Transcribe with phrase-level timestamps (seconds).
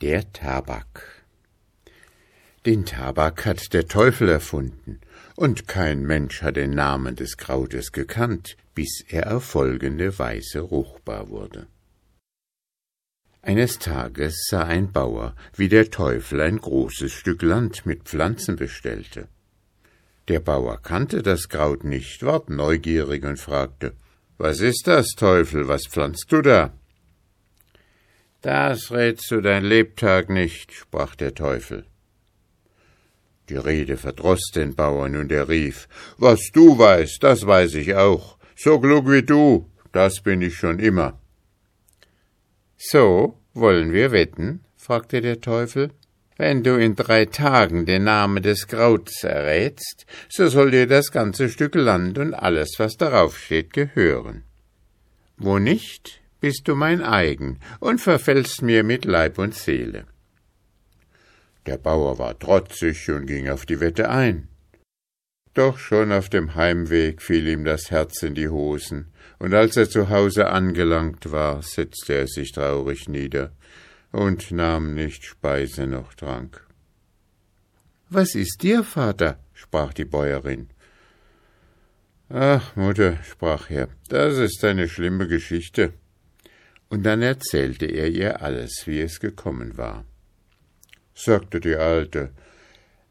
[0.00, 1.24] Der Tabak.
[2.64, 5.00] Den Tabak hat der Teufel erfunden,
[5.34, 11.30] und kein Mensch hat den Namen des Krautes gekannt, bis er auf folgende Weise ruchbar
[11.30, 11.66] wurde.
[13.42, 19.26] Eines Tages sah ein Bauer, wie der Teufel ein großes Stück Land mit Pflanzen bestellte.
[20.28, 23.96] Der Bauer kannte das Kraut nicht, ward neugierig und fragte
[24.36, 26.77] Was ist das, Teufel, was pflanzt du da?
[28.42, 31.84] Das rätst du dein Lebtag nicht, sprach der Teufel.
[33.48, 35.88] Die Rede verdroß den Bauern, und er rief
[36.18, 38.38] Was du weißt, das weiß ich auch.
[38.54, 41.18] So klug wie du, das bin ich schon immer.
[42.76, 44.64] So, wollen wir wetten?
[44.76, 45.90] fragte der Teufel.
[46.36, 51.48] Wenn du in drei Tagen den Namen des Krauts errätst, so soll dir das ganze
[51.48, 54.44] Stück Land und alles, was darauf steht, gehören.
[55.36, 60.06] Wo nicht, bist du mein eigen und verfällst mir mit Leib und Seele.
[61.66, 64.48] Der Bauer war trotzig und ging auf die Wette ein.
[65.54, 69.90] Doch schon auf dem Heimweg fiel ihm das Herz in die Hosen, und als er
[69.90, 73.52] zu Hause angelangt war, setzte er sich traurig nieder
[74.12, 76.64] und nahm nicht Speise noch Trank.
[78.08, 79.38] Was ist dir, Vater?
[79.52, 80.68] sprach die Bäuerin.
[82.30, 85.92] Ach, Mutter, sprach er, das ist eine schlimme Geschichte
[86.88, 90.04] und dann erzählte er ihr alles, wie es gekommen war.
[91.14, 92.30] Sagte die Alte,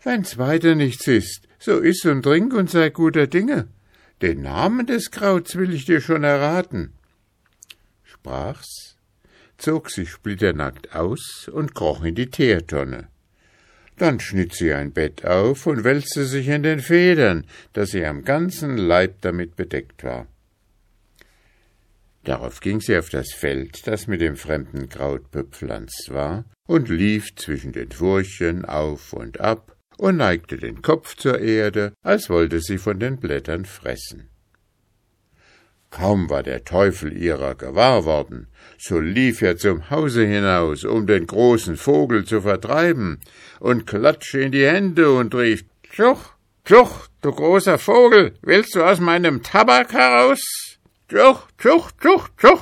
[0.03, 3.67] Wenn's weiter nichts ist, so iss und trink und sei guter Dinge.
[4.22, 6.94] Den Namen des Krauts will ich dir schon erraten.
[8.03, 8.95] Sprach's,
[9.58, 13.09] zog sich splitternackt aus und kroch in die Teertonne.
[13.98, 18.23] Dann schnitt sie ein Bett auf und wälzte sich in den Federn, dass sie am
[18.23, 20.28] ganzen Leib damit bedeckt war.
[22.28, 27.33] Darauf ging sie auf das Feld, das mit dem fremden Kraut bepflanzt war, und lief
[27.38, 32.80] zwischen den Furchen auf und ab und neigte den Kopf zur Erde, als wollte sie
[32.80, 34.27] von den Blättern fressen.
[35.89, 41.27] Kaum war der Teufel ihrer gewahr worden, so lief er zum Hause hinaus, um den
[41.27, 43.21] großen Vogel zu vertreiben,
[43.61, 45.64] und klatschte in die Hände und rief
[45.94, 46.33] Tschuch,
[46.65, 50.77] Tschuch, du großer Vogel, willst du aus meinem Tabak heraus?
[51.10, 52.62] Tschuch, tschuch, tschuch, tschuch.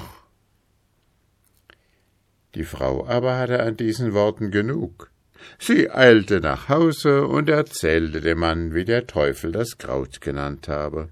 [2.54, 5.10] Die Frau aber hatte an diesen Worten genug.
[5.58, 11.10] Sie eilte nach Hause und erzählte dem Mann, wie der Teufel das Kraut genannt habe.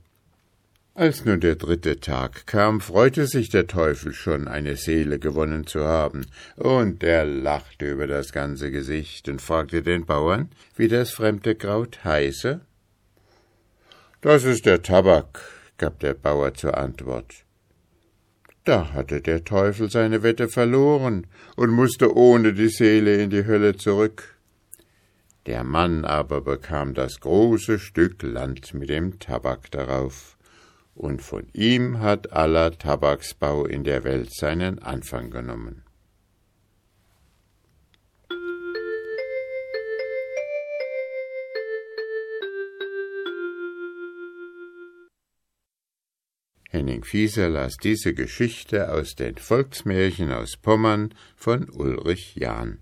[0.94, 5.84] Als nun der dritte Tag kam, freute sich der Teufel schon, eine Seele gewonnen zu
[5.86, 11.56] haben, und er lachte über das ganze Gesicht und fragte den Bauern, wie das fremde
[11.56, 12.62] Kraut heiße.
[14.22, 15.40] Das ist der Tabak,
[15.78, 17.46] gab der Bauer zur Antwort.
[18.64, 23.76] Da hatte der Teufel seine Wette verloren und musste ohne die Seele in die Hölle
[23.76, 24.38] zurück.
[25.46, 30.38] Der Mann aber bekam das große Stück Land mit dem Tabak darauf,
[30.96, 35.84] und von ihm hat aller Tabaksbau in der Welt seinen Anfang genommen.
[46.74, 52.80] Henning Fieser las diese Geschichte aus den Volksmärchen aus Pommern von Ulrich Jahn.